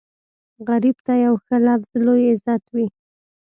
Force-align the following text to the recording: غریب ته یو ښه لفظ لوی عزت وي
غریب 0.67 0.97
ته 1.05 1.13
یو 1.25 1.35
ښه 1.45 1.57
لفظ 1.67 1.91
لوی 2.05 2.25
عزت 2.33 2.63
وي 2.73 2.85